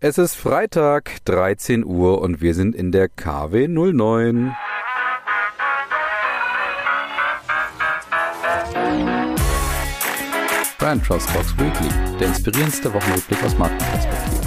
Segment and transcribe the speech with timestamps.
[0.00, 4.54] Es ist Freitag, 13 Uhr und wir sind in der KW 09.
[10.78, 11.88] Brand Trust Box Weekly,
[12.20, 14.37] der inspirierendste Wochenrückblick aus Markenperspektive.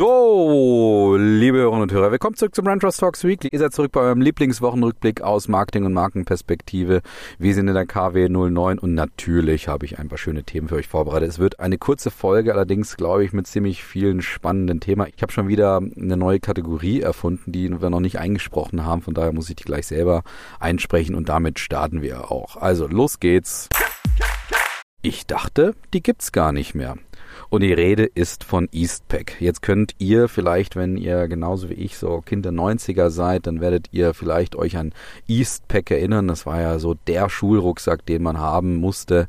[0.00, 3.50] So, liebe Hörerinnen und Hörer, willkommen zurück zum Brand Trust Talks Weekly.
[3.52, 7.02] Ihr seid zurück bei eurem Lieblingswochenrückblick aus Marketing und Markenperspektive.
[7.38, 10.76] Wir sind in der KW 09 und natürlich habe ich ein paar schöne Themen für
[10.76, 11.28] euch vorbereitet.
[11.28, 15.06] Es wird eine kurze Folge, allerdings glaube ich mit ziemlich vielen spannenden Themen.
[15.14, 19.02] Ich habe schon wieder eine neue Kategorie erfunden, die wir noch nicht eingesprochen haben.
[19.02, 20.22] Von daher muss ich die gleich selber
[20.60, 22.56] einsprechen und damit starten wir auch.
[22.56, 23.68] Also, los geht's.
[25.02, 26.96] Ich dachte, die gibt's gar nicht mehr.
[27.50, 29.40] Und die Rede ist von Eastpack.
[29.40, 33.60] Jetzt könnt ihr vielleicht, wenn ihr genauso wie ich so Kind der 90er seid, dann
[33.60, 34.92] werdet ihr vielleicht euch an
[35.26, 36.28] Eastpack erinnern.
[36.28, 39.26] Das war ja so der Schulrucksack, den man haben musste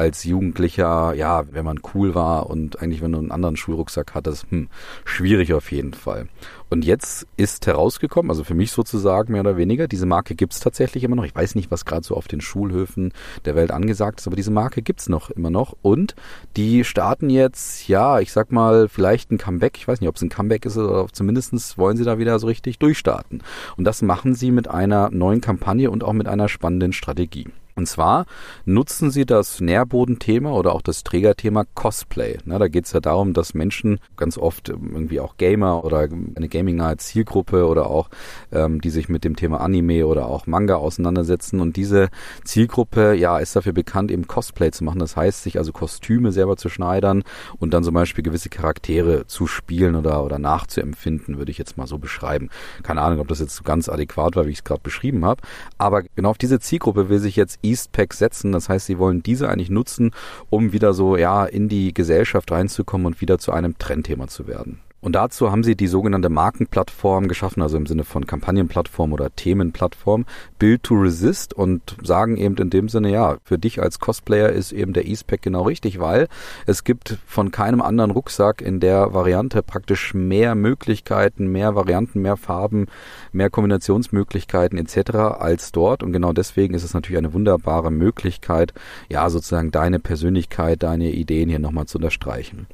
[0.00, 4.46] als Jugendlicher, ja, wenn man cool war und eigentlich, wenn du einen anderen Schulrucksack hattest,
[4.50, 4.68] hm,
[5.04, 6.26] schwierig auf jeden Fall.
[6.70, 11.04] Und jetzt ist herausgekommen, also für mich sozusagen mehr oder weniger, diese Marke gibt's tatsächlich
[11.04, 11.24] immer noch.
[11.24, 13.12] Ich weiß nicht, was gerade so auf den Schulhöfen
[13.44, 15.76] der Welt angesagt ist, aber diese Marke gibt's noch immer noch.
[15.82, 16.14] Und
[16.56, 19.76] die starten jetzt, ja, ich sag mal, vielleicht ein Comeback.
[19.76, 22.46] Ich weiß nicht, ob es ein Comeback ist oder zumindestens wollen sie da wieder so
[22.46, 23.42] richtig durchstarten.
[23.76, 27.48] Und das machen sie mit einer neuen Kampagne und auch mit einer spannenden Strategie.
[27.80, 28.26] Und zwar
[28.66, 32.36] nutzen sie das Nährbodenthema oder auch das Trägerthema Cosplay.
[32.44, 36.48] Na, da geht es ja darum, dass Menschen, ganz oft irgendwie auch Gamer oder eine
[36.50, 38.10] gaming-nahe Zielgruppe oder auch,
[38.52, 41.58] ähm, die sich mit dem Thema Anime oder auch Manga auseinandersetzen.
[41.58, 42.10] Und diese
[42.44, 44.98] Zielgruppe, ja, ist dafür bekannt, eben Cosplay zu machen.
[44.98, 47.24] Das heißt, sich also Kostüme selber zu schneidern
[47.60, 51.86] und dann zum Beispiel gewisse Charaktere zu spielen oder, oder nachzuempfinden, würde ich jetzt mal
[51.86, 52.50] so beschreiben.
[52.82, 55.40] Keine Ahnung, ob das jetzt ganz adäquat war, wie ich es gerade beschrieben habe.
[55.78, 58.52] Aber genau auf diese Zielgruppe will sich jetzt Eastpack setzen.
[58.52, 60.10] Das heißt, sie wollen diese eigentlich nutzen,
[60.50, 64.80] um wieder so ja in die Gesellschaft reinzukommen und wieder zu einem Trendthema zu werden.
[65.00, 70.26] Und dazu haben sie die sogenannte Markenplattform geschaffen, also im Sinne von Kampagnenplattform oder Themenplattform,
[70.58, 74.72] Build to Resist und sagen eben in dem Sinne, ja, für dich als Cosplayer ist
[74.72, 76.28] eben der E-Spec genau richtig, weil
[76.66, 82.36] es gibt von keinem anderen Rucksack in der Variante praktisch mehr Möglichkeiten, mehr Varianten, mehr
[82.36, 82.86] Farben,
[83.32, 85.16] mehr Kombinationsmöglichkeiten etc.
[85.38, 88.74] als dort und genau deswegen ist es natürlich eine wunderbare Möglichkeit,
[89.08, 92.66] ja, sozusagen deine Persönlichkeit, deine Ideen hier nochmal zu unterstreichen.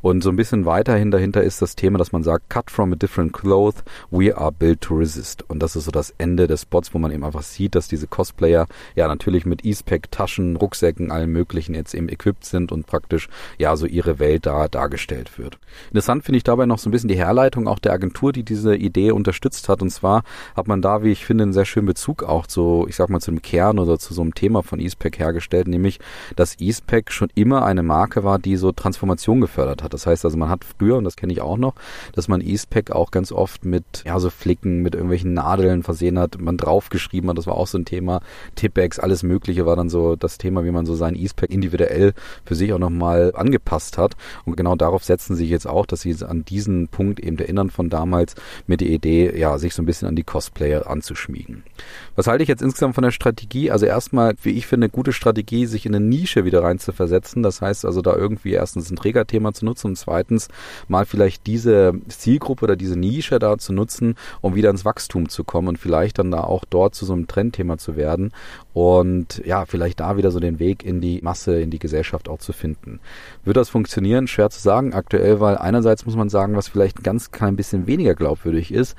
[0.00, 2.96] Und so ein bisschen weiterhin dahinter ist das Thema, dass man sagt, cut from a
[2.96, 3.76] different cloth,
[4.10, 5.44] we are built to resist.
[5.48, 8.06] Und das ist so das Ende des Spots, wo man eben einfach sieht, dass diese
[8.06, 13.28] Cosplayer ja natürlich mit E-Spec, Taschen, Rucksäcken, allen möglichen jetzt eben equipped sind und praktisch
[13.58, 15.58] ja so ihre Welt da dargestellt wird.
[15.88, 18.76] Interessant finde ich dabei noch so ein bisschen die Herleitung auch der Agentur, die diese
[18.76, 19.82] Idee unterstützt hat.
[19.82, 20.22] Und zwar
[20.54, 23.20] hat man da, wie ich finde, einen sehr schönen Bezug auch zu, ich sag mal,
[23.20, 25.98] zu dem Kern oder zu so einem Thema von E-Spec hergestellt, nämlich,
[26.36, 29.94] dass E-Spec schon immer eine Marke war, die so Transformation gefördert hat hat.
[29.94, 31.74] Das heißt also, man hat früher, und das kenne ich auch noch,
[32.12, 36.40] dass man E-Spec auch ganz oft mit, ja, so Flicken, mit irgendwelchen Nadeln versehen hat,
[36.40, 38.20] man draufgeschrieben hat, das war auch so ein Thema.
[38.54, 42.12] Tippex, alles Mögliche war dann so das Thema, wie man so sein E-Spec individuell
[42.44, 44.14] für sich auch nochmal angepasst hat.
[44.44, 47.90] Und genau darauf setzen sie jetzt auch, dass sie an diesen Punkt eben erinnern von
[47.90, 48.34] damals
[48.66, 51.62] mit der Idee, ja, sich so ein bisschen an die Cosplayer anzuschmiegen.
[52.16, 53.70] Was halte ich jetzt insgesamt von der Strategie?
[53.70, 56.92] Also erstmal, wie ich finde, eine gute Strategie, sich in eine Nische wieder rein zu
[56.92, 57.42] versetzen.
[57.42, 60.48] Das heißt also, da irgendwie erstens ein Trägerthema zu nutzen, nutzen und zweitens
[60.88, 65.44] mal vielleicht diese Zielgruppe oder diese Nische da zu nutzen, um wieder ins Wachstum zu
[65.44, 68.32] kommen und vielleicht dann da auch dort zu so einem Trendthema zu werden
[68.74, 72.38] und ja, vielleicht da wieder so den Weg in die Masse, in die Gesellschaft auch
[72.38, 73.00] zu finden.
[73.44, 74.26] Wird das funktionieren?
[74.26, 78.14] Schwer zu sagen aktuell, weil einerseits muss man sagen, was vielleicht ganz klein bisschen weniger
[78.14, 78.96] glaubwürdig ist,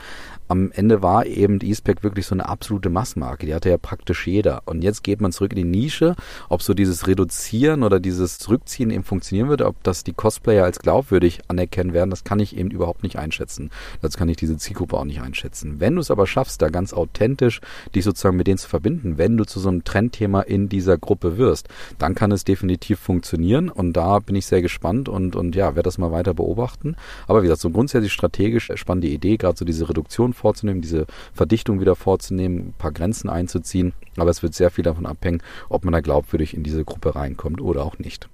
[0.49, 3.45] am Ende war eben die E-Spec wirklich so eine absolute Massmarke.
[3.45, 4.63] Die hatte ja praktisch jeder.
[4.65, 6.15] Und jetzt geht man zurück in die Nische.
[6.49, 10.79] Ob so dieses Reduzieren oder dieses Zurückziehen eben funktionieren würde, ob das die Cosplayer als
[10.79, 13.69] glaubwürdig anerkennen werden, das kann ich eben überhaupt nicht einschätzen.
[14.01, 15.79] Das kann ich diese Zielgruppe auch nicht einschätzen.
[15.79, 17.61] Wenn du es aber schaffst, da ganz authentisch
[17.93, 21.37] dich sozusagen mit denen zu verbinden, wenn du zu so einem Trendthema in dieser Gruppe
[21.37, 23.69] wirst, dann kann es definitiv funktionieren.
[23.69, 26.95] Und da bin ich sehr gespannt und, und ja, werde das mal weiter beobachten.
[27.27, 31.79] Aber wie gesagt, so grundsätzlich strategisch spannende Idee, gerade so diese Reduktion vorzunehmen, diese Verdichtung
[31.79, 33.93] wieder vorzunehmen, ein paar Grenzen einzuziehen.
[34.17, 37.61] Aber es wird sehr viel davon abhängen, ob man da glaubwürdig in diese Gruppe reinkommt
[37.61, 38.27] oder auch nicht.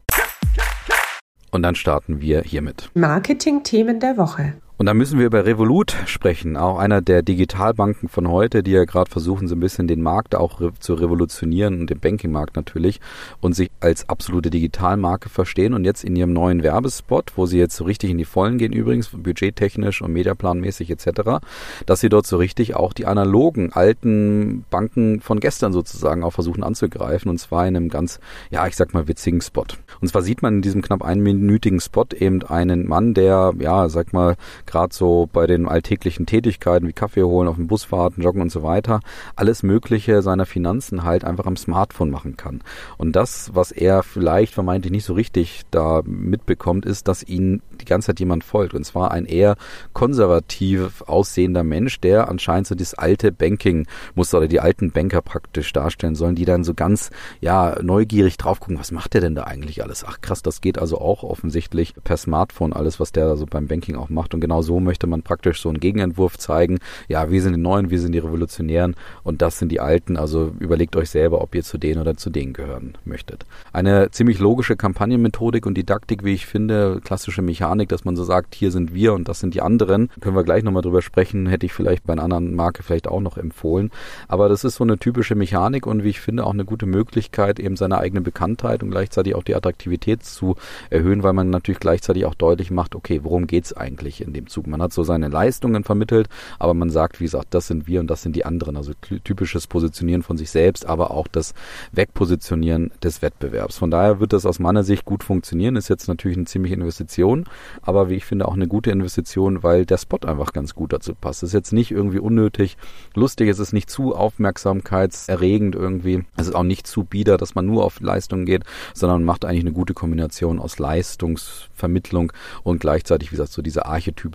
[1.51, 2.89] Und dann starten wir hiermit.
[2.93, 4.55] Marketing-Themen der Woche.
[4.77, 8.83] Und da müssen wir über Revolut sprechen, auch einer der Digitalbanken von heute, die ja
[8.83, 12.99] gerade versuchen, so ein bisschen den Markt auch re zu revolutionieren und den Bankingmarkt natürlich
[13.39, 17.77] und sich als absolute Digitalmarke verstehen und jetzt in ihrem neuen Werbespot, wo sie jetzt
[17.77, 21.39] so richtig in die Vollen gehen übrigens, budgettechnisch und mediaplanmäßig etc.,
[21.85, 26.63] dass sie dort so richtig auch die analogen alten Banken von gestern sozusagen auch versuchen
[26.63, 28.19] anzugreifen und zwar in einem ganz,
[28.49, 29.65] ja, ich sag mal witzigen Spot.
[30.01, 34.11] Und zwar sieht man in diesem knapp einminütigen Spot eben einen Mann, der, ja, sag
[34.11, 38.51] mal, gerade so bei den alltäglichen Tätigkeiten wie Kaffee holen, auf dem Busfahrten, joggen und
[38.51, 38.99] so weiter,
[39.35, 42.61] alles Mögliche seiner Finanzen halt einfach am Smartphone machen kann.
[42.97, 47.85] Und das, was er vielleicht vermeintlich nicht so richtig da mitbekommt, ist, dass ihn die
[47.85, 48.73] ganze Zeit jemand folgt.
[48.73, 49.55] Und zwar ein eher
[49.93, 56.15] konservativ aussehender Mensch, der anscheinend so das alte Banking-Muster oder die alten Banker praktisch darstellen
[56.15, 59.83] sollen, die dann so ganz, ja, neugierig drauf gucken, was macht der denn da eigentlich
[59.83, 60.03] alles?
[60.07, 63.95] Ach krass, das geht also auch offensichtlich per Smartphone alles, was der so beim Banking
[63.95, 64.33] auch macht.
[64.33, 66.79] Und genau so möchte man praktisch so einen Gegenentwurf zeigen.
[67.07, 70.17] Ja, wir sind die Neuen, wir sind die Revolutionären und das sind die Alten.
[70.17, 73.45] Also überlegt euch selber, ob ihr zu denen oder zu denen gehören möchtet.
[73.73, 78.55] Eine ziemlich logische Kampagnenmethodik und Didaktik, wie ich finde, klassische Mechanik, dass man so sagt,
[78.55, 80.09] hier sind wir und das sind die anderen.
[80.21, 83.21] Können wir gleich nochmal drüber sprechen, hätte ich vielleicht bei einer anderen Marke vielleicht auch
[83.21, 83.91] noch empfohlen.
[84.27, 87.59] Aber das ist so eine typische Mechanik und wie ich finde auch eine gute Möglichkeit,
[87.59, 90.55] eben seine eigene Bekanntheit und gleichzeitig auch die Attraktivität zu
[90.89, 94.67] erhöhen, weil man natürlich gleichzeitig auch deutlich macht, okay, worum geht's eigentlich in dem Zug?
[94.67, 96.27] Man hat so seine Leistungen vermittelt,
[96.59, 98.77] aber man sagt, wie gesagt, das sind wir und das sind die anderen.
[98.77, 98.93] Also
[99.23, 101.53] typisches Positionieren von sich selbst, aber auch das
[101.91, 103.77] Wegpositionieren des Wettbewerbs.
[103.77, 105.75] Von daher wird das aus meiner Sicht gut funktionieren.
[105.75, 107.45] Ist jetzt natürlich eine ziemliche Investition,
[107.81, 111.13] aber wie ich finde auch eine gute Investition, weil der Spot einfach ganz gut dazu
[111.15, 111.43] passt.
[111.43, 112.77] Ist jetzt nicht irgendwie unnötig
[113.13, 116.23] lustig, es ist nicht zu aufmerksamkeitserregend irgendwie.
[116.37, 118.63] Es ist auch nicht zu bieder, dass man nur auf Leistung geht,
[118.93, 122.33] sondern macht eigentlich eine gute Kombination aus Leistungsvermittlung
[122.63, 123.85] und gleichzeitig, wie gesagt, so diese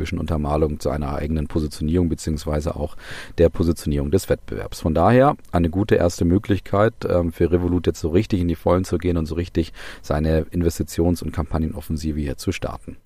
[0.00, 2.96] archetypischen Untermalung zu einer eigenen Positionierung beziehungsweise auch
[3.38, 4.80] der Positionierung des Wettbewerbs.
[4.80, 8.84] Von daher eine gute erste Möglichkeit ähm, für Revolut jetzt so richtig in die Vollen
[8.84, 12.96] zu gehen und so richtig seine Investitions- und Kampagnenoffensive hier zu starten.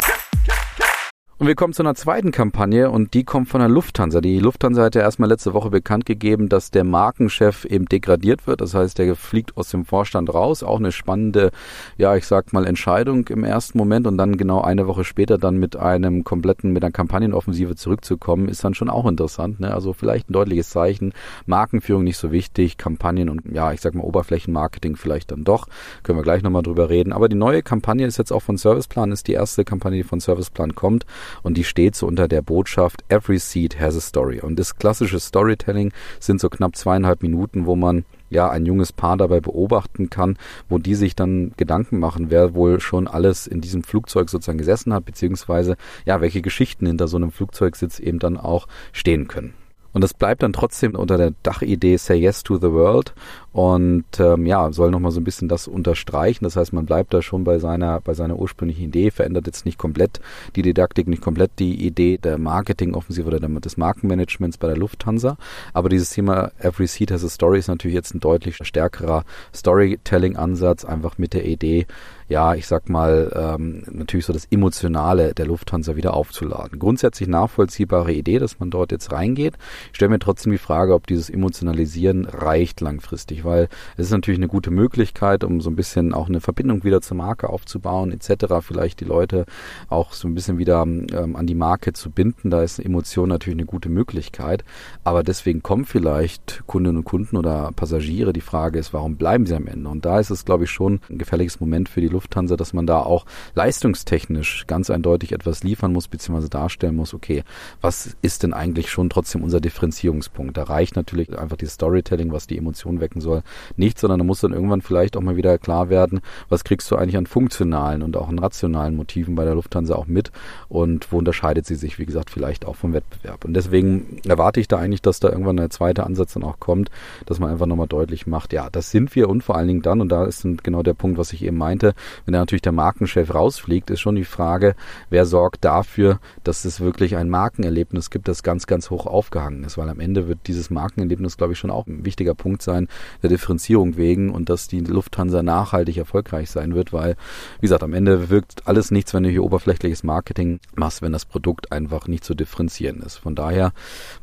[1.45, 4.23] Und wir kommen zu einer zweiten Kampagne und die kommt von der Lufthansa.
[4.23, 8.63] Die Lufthansa hat ja erstmal letzte Woche bekannt gegeben, dass der Markenchef eben degradiert wird.
[8.63, 10.63] Das heißt, der fliegt aus dem Vorstand raus.
[10.63, 11.51] Auch eine spannende,
[11.99, 15.59] ja, ich sag mal, Entscheidung im ersten Moment und dann genau eine Woche später dann
[15.59, 19.61] mit einem kompletten, mit einer Kampagnenoffensive zurückzukommen, ist dann schon auch interessant.
[19.61, 19.75] Ne?
[19.75, 21.13] Also vielleicht ein deutliches Zeichen.
[21.45, 25.67] Markenführung nicht so wichtig, Kampagnen und ja, ich sag mal, Oberflächenmarketing vielleicht dann doch.
[26.05, 27.13] Können wir gleich nochmal drüber reden.
[27.13, 30.21] Aber die neue Kampagne ist jetzt auch von Serviceplan, ist die erste Kampagne, die von
[30.21, 31.05] Serviceplan kommt
[31.43, 34.41] und die steht so unter der Botschaft Every Seed has a Story.
[34.41, 39.17] Und das klassische Storytelling sind so knapp zweieinhalb Minuten, wo man ja ein junges Paar
[39.17, 40.37] dabei beobachten kann,
[40.69, 44.93] wo die sich dann Gedanken machen, wer wohl schon alles in diesem Flugzeug sozusagen gesessen
[44.93, 49.55] hat, beziehungsweise ja, welche Geschichten hinter so einem Flugzeugsitz eben dann auch stehen können.
[49.95, 53.15] Und das bleibt dann trotzdem unter der Dachidee Say Yes to the World
[53.53, 56.43] und ähm, ja, soll nochmal so ein bisschen das unterstreichen.
[56.45, 59.79] Das heißt, man bleibt da schon bei seiner, bei seiner ursprünglichen Idee, verändert jetzt nicht
[59.79, 60.21] komplett
[60.57, 65.37] die Didaktik, nicht komplett die Idee der Marketingoffensive oder des Markenmanagements bei der Lufthansa.
[65.73, 69.25] Aber dieses Thema Every Seat has a Story ist natürlich jetzt ein deutlich stärkerer
[69.55, 71.87] Storytelling-Ansatz, einfach mit der Idee,
[72.29, 76.79] ja, ich sag mal, ähm, natürlich so das Emotionale der Lufthansa wieder aufzuladen.
[76.79, 79.55] Grundsätzlich nachvollziehbare Idee, dass man dort jetzt reingeht.
[79.91, 84.39] Ich stelle mir trotzdem die Frage, ob dieses Emotionalisieren reicht langfristig, weil es ist natürlich
[84.39, 88.47] eine gute Möglichkeit, um so ein bisschen auch eine Verbindung wieder zur Marke aufzubauen, etc.
[88.61, 89.45] Vielleicht die Leute
[89.89, 92.51] auch so ein bisschen wieder ähm, an die Marke zu binden.
[92.51, 94.65] Da ist Emotion natürlich eine gute Möglichkeit.
[95.03, 98.33] Aber deswegen kommen vielleicht Kundinnen und Kunden oder Passagiere.
[98.33, 99.91] Die Frage ist, warum bleiben sie am Ende?
[99.91, 102.87] Und da ist es, glaube ich, schon ein gefährliches Moment für die Lufthansa, dass man
[102.87, 107.45] da auch leistungstechnisch ganz eindeutig etwas liefern muss, beziehungsweise darstellen muss, okay,
[107.81, 110.57] was ist denn eigentlich schon trotzdem unser Differenzierungspunkt?
[110.57, 113.43] Da reicht natürlich einfach die Storytelling, was die Emotionen wecken soll,
[113.77, 116.97] nicht, sondern da muss dann irgendwann vielleicht auch mal wieder klar werden, was kriegst du
[116.97, 120.31] eigentlich an funktionalen und auch an rationalen Motiven bei der Lufthansa auch mit
[120.69, 123.45] und wo unterscheidet sie sich, wie gesagt, vielleicht auch vom Wettbewerb.
[123.45, 126.91] Und deswegen erwarte ich da eigentlich, dass da irgendwann der zweite Ansatz dann auch kommt,
[127.27, 130.01] dass man einfach nochmal deutlich macht, ja, das sind wir und vor allen Dingen dann,
[130.01, 131.95] und da ist genau der Punkt, was ich eben meinte,
[132.25, 134.75] wenn da natürlich der Markenchef rausfliegt, ist schon die Frage,
[135.11, 139.79] wer sorgt dafür, dass es wirklich ein Markenerlebnis gibt, das ganz, ganz hoch aufgehangen ist.
[139.79, 142.89] Weil am Ende wird dieses Markenerlebnis, glaube ich, schon auch ein wichtiger Punkt sein,
[143.23, 147.17] der Differenzierung wegen und dass die Lufthansa nachhaltig erfolgreich sein wird, weil,
[147.61, 151.25] wie gesagt, am Ende wirkt alles nichts, wenn du hier oberflächliches Marketing machst, wenn das
[151.25, 153.17] Produkt einfach nicht zu differenzieren ist.
[153.17, 153.73] Von daher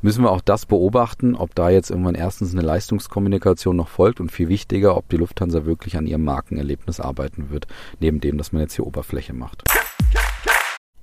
[0.02, 4.32] müssen wir auch das beobachten, ob da jetzt irgendwann erstens eine Leistungskommunikation noch folgt und
[4.32, 7.68] viel wichtiger, ob die Lufthansa wirklich an ihrem Markenerlebnis arbeiten wird
[8.00, 9.64] neben dem, dass man jetzt hier Oberfläche macht.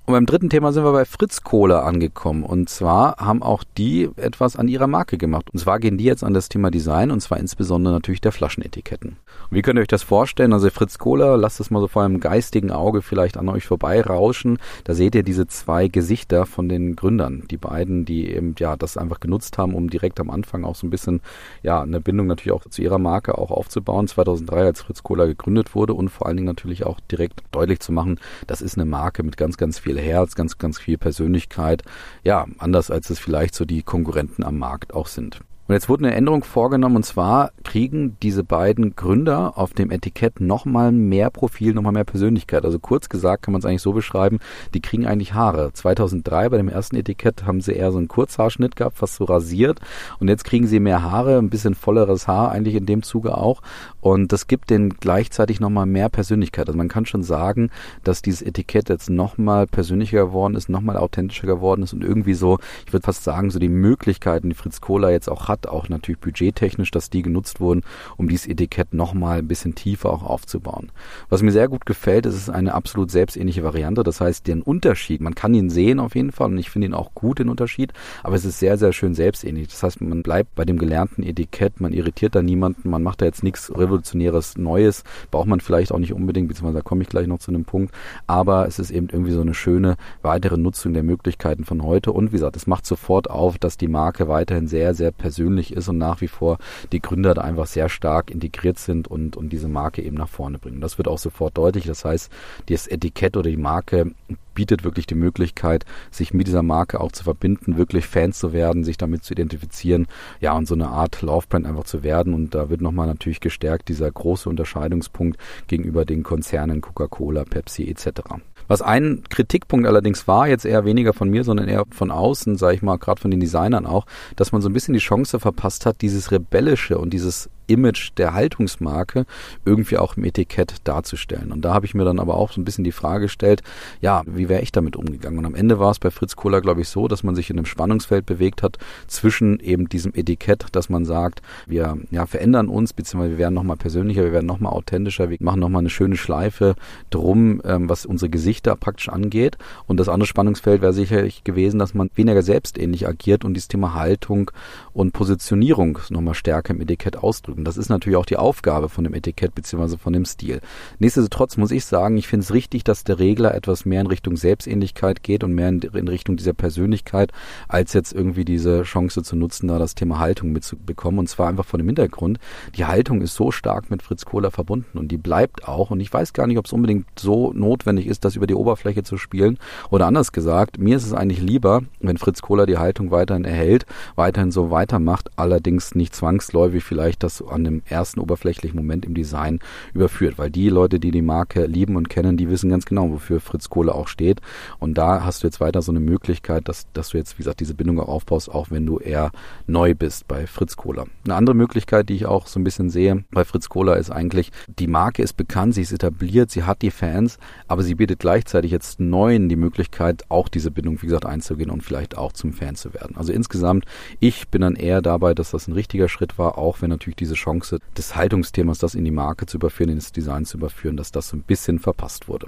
[0.09, 2.41] Und beim dritten Thema sind wir bei Fritz Kohler angekommen.
[2.41, 5.51] Und zwar haben auch die etwas an ihrer Marke gemacht.
[5.53, 9.09] Und zwar gehen die jetzt an das Thema Design und zwar insbesondere natürlich der Flaschenetiketten.
[9.09, 9.17] Und
[9.51, 10.51] wie könnt ihr euch das vorstellen?
[10.51, 14.01] Also Fritz Kohler, lasst es mal so vor einem geistigen Auge vielleicht an euch vorbei
[14.01, 14.57] rauschen.
[14.83, 17.43] Da seht ihr diese zwei Gesichter von den Gründern.
[17.51, 20.87] Die beiden, die eben ja das einfach genutzt haben, um direkt am Anfang auch so
[20.87, 21.21] ein bisschen
[21.61, 24.07] ja eine Bindung natürlich auch zu ihrer Marke auch aufzubauen.
[24.07, 27.91] 2003 als Fritz Kohler gegründet wurde und vor allen Dingen natürlich auch direkt deutlich zu
[27.91, 31.83] machen, das ist eine Marke mit ganz, ganz viel Herz, ganz, ganz viel Persönlichkeit.
[32.23, 35.41] Ja, anders als es vielleicht so die Konkurrenten am Markt auch sind.
[35.69, 40.41] Und jetzt wurde eine Änderung vorgenommen und zwar kriegen diese beiden Gründer auf dem Etikett
[40.41, 42.65] nochmal mehr Profil, nochmal mehr Persönlichkeit.
[42.65, 44.39] Also kurz gesagt kann man es eigentlich so beschreiben,
[44.73, 45.71] die kriegen eigentlich Haare.
[45.71, 49.79] 2003 bei dem ersten Etikett haben sie eher so einen Kurzhaarschnitt gehabt, fast so rasiert
[50.19, 53.61] und jetzt kriegen sie mehr Haare, ein bisschen volleres Haar eigentlich in dem Zuge auch
[54.01, 56.67] und das gibt denen gleichzeitig nochmal mehr Persönlichkeit.
[56.67, 57.69] Also man kann schon sagen,
[58.03, 62.57] dass dieses Etikett jetzt nochmal persönlicher geworden ist, nochmal authentischer geworden ist und irgendwie so,
[62.87, 65.89] ich würde fast sagen, so die Möglichkeiten, die Fritz Kohler jetzt auch hat, hat, auch
[65.89, 67.83] natürlich budgettechnisch, dass die genutzt wurden,
[68.17, 70.91] um dieses Etikett nochmal ein bisschen tiefer auch aufzubauen.
[71.29, 74.03] Was mir sehr gut gefällt, ist es ist eine absolut selbstähnliche Variante.
[74.03, 76.93] Das heißt, den Unterschied, man kann ihn sehen auf jeden Fall und ich finde ihn
[76.93, 79.67] auch gut, den Unterschied, aber es ist sehr, sehr schön selbstähnlich.
[79.67, 83.25] Das heißt, man bleibt bei dem gelernten Etikett, man irritiert da niemanden, man macht da
[83.25, 87.27] jetzt nichts Revolutionäres Neues, braucht man vielleicht auch nicht unbedingt, beziehungsweise da komme ich gleich
[87.27, 87.93] noch zu einem Punkt,
[88.27, 92.29] aber es ist eben irgendwie so eine schöne weitere Nutzung der Möglichkeiten von heute und
[92.29, 95.87] wie gesagt, es macht sofort auf, dass die Marke weiterhin sehr, sehr persönlich persönlich ist
[95.89, 96.57] und nach wie vor
[96.91, 100.59] die Gründer da einfach sehr stark integriert sind und, und diese Marke eben nach vorne
[100.59, 100.81] bringen.
[100.81, 101.85] Das wird auch sofort deutlich.
[101.85, 102.31] Das heißt,
[102.67, 104.11] das Etikett oder die Marke
[104.53, 108.83] bietet wirklich die Möglichkeit, sich mit dieser Marke auch zu verbinden, wirklich Fans zu werden,
[108.83, 110.07] sich damit zu identifizieren,
[110.41, 112.33] ja, und so eine Art Laufbrand einfach zu werden.
[112.33, 118.21] Und da wird nochmal natürlich gestärkt dieser große Unterscheidungspunkt gegenüber den Konzernen Coca-Cola, Pepsi etc.
[118.69, 122.75] Was ein Kritikpunkt allerdings war, jetzt eher weniger von mir, sondern eher von außen, sage
[122.75, 125.87] ich mal, gerade von den Designern auch, dass man so ein bisschen die Chance verpasst
[125.87, 129.25] hat, dieses Rebellische und dieses Image der Haltungsmarke
[129.65, 131.51] irgendwie auch im Etikett darzustellen.
[131.51, 133.61] Und da habe ich mir dann aber auch so ein bisschen die Frage gestellt,
[134.01, 135.39] ja, wie wäre ich damit umgegangen?
[135.39, 137.57] Und am Ende war es bei Fritz Kohler, glaube ich, so, dass man sich in
[137.57, 142.93] einem Spannungsfeld bewegt hat zwischen eben diesem Etikett, dass man sagt, wir ja, verändern uns,
[142.93, 146.75] beziehungsweise wir werden nochmal persönlicher, wir werden nochmal authentischer, wir machen nochmal eine schöne Schleife
[147.09, 149.57] drum, ähm, was unsere Gesichter praktisch angeht.
[149.87, 153.93] Und das andere Spannungsfeld wäre sicherlich gewesen, dass man weniger selbstähnlich agiert und dieses Thema
[153.93, 154.51] Haltung
[154.93, 157.58] und Positionierung nochmal stärker im Etikett ausdrückt.
[157.59, 159.97] Und das ist natürlich auch die Aufgabe von dem Etikett bzw.
[159.97, 160.61] von dem Stil.
[160.97, 164.37] Nichtsdestotrotz muss ich sagen, ich finde es richtig, dass der Regler etwas mehr in Richtung
[164.37, 167.31] Selbstähnlichkeit geht und mehr in, in Richtung dieser Persönlichkeit,
[167.67, 171.19] als jetzt irgendwie diese Chance zu nutzen, da das Thema Haltung mitzubekommen.
[171.19, 172.39] Und zwar einfach von dem Hintergrund,
[172.75, 175.91] die Haltung ist so stark mit Fritz Kohler verbunden und die bleibt auch.
[175.91, 179.03] Und ich weiß gar nicht, ob es unbedingt so notwendig ist, das über die Oberfläche
[179.03, 179.57] zu spielen.
[179.89, 183.85] Oder anders gesagt, mir ist es eigentlich lieber, wenn Fritz Kohler die Haltung weiterhin erhält,
[184.15, 189.59] weiterhin so weitermacht, allerdings nicht zwangsläufig vielleicht das an dem ersten oberflächlichen Moment im Design
[189.93, 190.37] überführt.
[190.37, 193.69] Weil die Leute, die die Marke lieben und kennen, die wissen ganz genau, wofür Fritz
[193.69, 194.41] Kohle auch steht.
[194.79, 197.59] Und da hast du jetzt weiter so eine Möglichkeit, dass, dass du jetzt, wie gesagt,
[197.59, 199.31] diese Bindung auch aufbaust, auch wenn du eher
[199.67, 201.05] neu bist bei Fritz Kohler.
[201.23, 204.51] Eine andere Möglichkeit, die ich auch so ein bisschen sehe bei Fritz Kohler, ist eigentlich,
[204.67, 207.37] die Marke ist bekannt, sie ist etabliert, sie hat die Fans,
[207.67, 211.83] aber sie bietet gleichzeitig jetzt neuen die Möglichkeit, auch diese Bindung, wie gesagt, einzugehen und
[211.83, 213.15] vielleicht auch zum Fan zu werden.
[213.15, 213.85] Also insgesamt,
[214.19, 217.35] ich bin dann eher dabei, dass das ein richtiger Schritt war, auch wenn natürlich diese
[217.39, 221.29] Chance des Haltungsthemas, das in die Marke zu überführen, ins Design zu überführen, dass das
[221.29, 222.47] so ein bisschen verpasst wurde.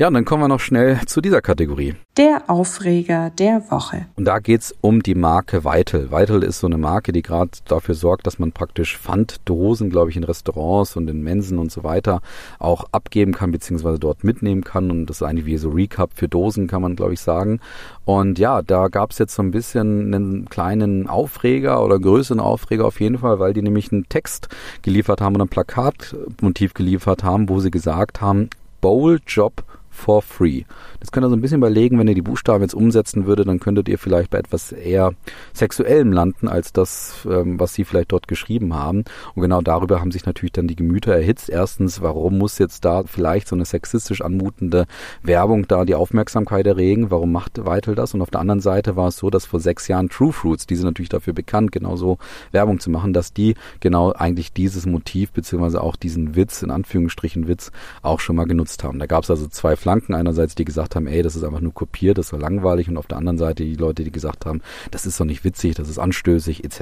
[0.00, 1.94] Ja, und dann kommen wir noch schnell zu dieser Kategorie.
[2.16, 4.06] Der Aufreger der Woche.
[4.16, 6.10] Und da geht's um die Marke Weitel.
[6.10, 10.16] Weitel ist so eine Marke, die gerade dafür sorgt, dass man praktisch Pfanddosen, glaube ich,
[10.16, 12.22] in Restaurants und in Mensen und so weiter
[12.58, 14.90] auch abgeben kann, beziehungsweise dort mitnehmen kann.
[14.90, 17.60] Und das ist eigentlich wie so Recap für Dosen, kann man, glaube ich, sagen.
[18.06, 23.00] Und ja, da gab's jetzt so ein bisschen einen kleinen Aufreger oder größeren Aufreger auf
[23.00, 24.48] jeden Fall, weil die nämlich einen Text
[24.80, 28.48] geliefert haben und ein Plakatmotiv geliefert haben, wo sie gesagt haben,
[28.80, 29.62] Bowl Job
[30.00, 30.64] for free.
[30.98, 33.60] Das könnt ihr so ein bisschen überlegen, wenn ihr die Buchstaben jetzt umsetzen würdet, dann
[33.60, 35.12] könntet ihr vielleicht bei etwas eher
[35.52, 39.04] sexuellem landen, als das, ähm, was sie vielleicht dort geschrieben haben.
[39.34, 41.48] Und genau darüber haben sich natürlich dann die Gemüter erhitzt.
[41.48, 44.86] Erstens, warum muss jetzt da vielleicht so eine sexistisch anmutende
[45.22, 47.10] Werbung da die Aufmerksamkeit erregen?
[47.10, 48.14] Warum macht Weitel das?
[48.14, 50.76] Und auf der anderen Seite war es so, dass vor sechs Jahren True Fruits, die
[50.76, 52.18] sind natürlich dafür bekannt, genauso
[52.52, 57.48] Werbung zu machen, dass die genau eigentlich dieses Motiv beziehungsweise auch diesen Witz, in Anführungsstrichen
[57.48, 57.70] Witz,
[58.02, 58.98] auch schon mal genutzt haben.
[58.98, 60.14] Da gab es also zwei Flanken Flanken.
[60.14, 62.96] Einerseits die gesagt haben, ey, das ist einfach nur kopiert, das ist so langweilig und
[62.96, 64.60] auf der anderen Seite die Leute, die gesagt haben,
[64.92, 66.80] das ist doch nicht witzig, das ist anstößig etc.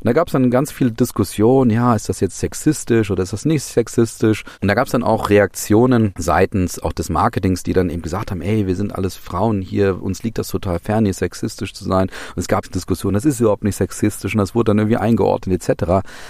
[0.00, 3.32] Und da gab es dann ganz viele Diskussionen, ja, ist das jetzt sexistisch oder ist
[3.32, 4.44] das nicht sexistisch?
[4.60, 8.30] Und da gab es dann auch Reaktionen seitens auch des Marketings, die dann eben gesagt
[8.30, 11.84] haben, ey, wir sind alles Frauen hier, uns liegt das total fern, hier sexistisch zu
[11.84, 12.08] sein.
[12.34, 15.68] Und es gab Diskussionen, das ist überhaupt nicht sexistisch und das wurde dann irgendwie eingeordnet
[15.68, 15.84] etc.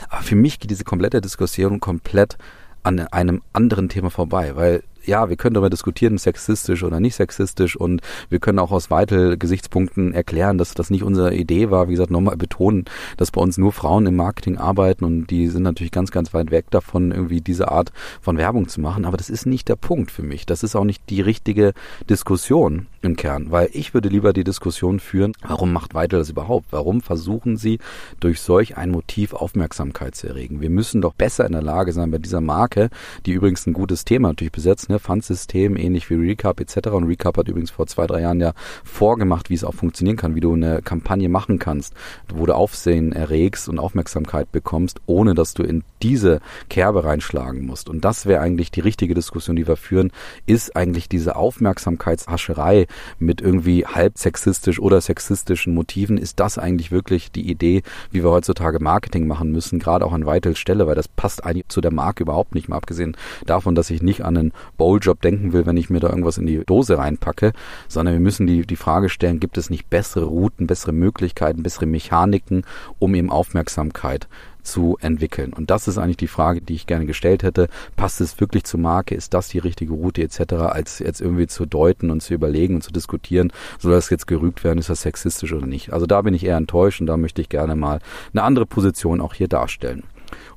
[0.09, 2.37] Aber für mich geht diese komplette Diskussion komplett
[2.83, 7.77] an einem anderen Thema vorbei, weil ja, wir können darüber diskutieren, sexistisch oder nicht sexistisch
[7.77, 11.89] und wir können auch aus weitel Gesichtspunkten erklären, dass das nicht unsere Idee war.
[11.89, 12.85] Wie gesagt, nochmal betonen,
[13.17, 16.51] dass bei uns nur Frauen im Marketing arbeiten und die sind natürlich ganz, ganz weit
[16.51, 19.05] weg davon, irgendwie diese Art von Werbung zu machen.
[19.05, 20.47] Aber das ist nicht der Punkt für mich.
[20.47, 21.73] Das ist auch nicht die richtige
[22.09, 26.67] Diskussion im Kern, weil ich würde lieber die Diskussion führen, warum macht Weitel das überhaupt?
[26.71, 27.79] Warum versuchen sie
[28.21, 30.61] durch solch ein Motiv Aufmerksamkeit zu erregen?
[30.61, 32.91] Wir müssen doch besser in der Lage sein, bei dieser Marke,
[33.25, 36.89] die übrigens ein gutes Thema natürlich besetzt, ne, Fundsystem, ähnlich wie Recap etc.
[36.89, 38.53] Und Recap hat übrigens vor zwei, drei Jahren ja
[38.85, 41.95] vorgemacht, wie es auch funktionieren kann, wie du eine Kampagne machen kannst,
[42.33, 47.89] wo du Aufsehen erregst und Aufmerksamkeit bekommst, ohne dass du in diese Kerbe reinschlagen musst.
[47.89, 50.13] Und das wäre eigentlich die richtige Diskussion, die wir führen,
[50.47, 52.87] ist eigentlich diese Aufmerksamkeitshascherei
[53.19, 58.31] mit irgendwie halb sexistisch oder sexistischen Motiven, ist das eigentlich wirklich die Idee, wie wir
[58.31, 61.93] heutzutage Marketing machen müssen, gerade auch an Weitels Stelle, weil das passt eigentlich zu der
[61.93, 63.17] Marke überhaupt nicht, mal abgesehen
[63.47, 66.47] davon, dass ich nicht an einen Bowljob denken will, wenn ich mir da irgendwas in
[66.47, 67.53] die Dose reinpacke,
[67.87, 71.85] sondern wir müssen die, die Frage stellen, gibt es nicht bessere Routen, bessere Möglichkeiten, bessere
[71.85, 72.65] Mechaniken,
[72.99, 74.27] um eben Aufmerksamkeit
[74.63, 75.53] zu entwickeln.
[75.53, 77.69] Und das ist eigentlich die Frage, die ich gerne gestellt hätte.
[77.95, 79.15] Passt es wirklich zur Marke?
[79.15, 82.83] Ist das die richtige Route etc., als jetzt irgendwie zu deuten und zu überlegen und
[82.83, 85.93] zu diskutieren, soll das jetzt gerügt werden, ist das sexistisch oder nicht?
[85.93, 88.01] Also da bin ich eher enttäuscht und da möchte ich gerne mal
[88.33, 90.05] eine andere Position auch hier darstellen.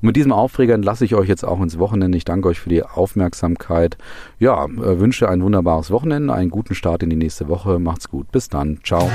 [0.04, 2.18] Und mit diesem Aufreger entlasse ich euch jetzt auch ins Wochenende.
[2.18, 3.96] Ich danke euch für die Aufmerksamkeit.
[4.38, 7.78] Ja, äh, wünsche ein wunderbares Wochenende, einen guten Start in die nächste Woche.
[7.78, 8.30] Macht's gut.
[8.30, 8.80] Bis dann.
[8.84, 9.10] Ciao.